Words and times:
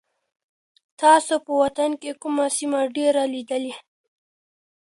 تاسو 1.01 1.33
په 1.45 1.51
وطن 1.61 1.91
کي 2.01 2.11
کومه 2.21 2.45
سیمه 2.57 2.79
ډېره 2.95 3.23
لیدلې؟ 3.33 3.73